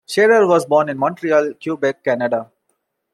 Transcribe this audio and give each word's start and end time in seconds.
Shearer 0.07 0.47
was 0.47 0.65
born 0.65 0.89
in 0.89 0.97
Montreal, 0.97 1.53
Quebec, 1.61 2.03
Canada. 2.03 2.49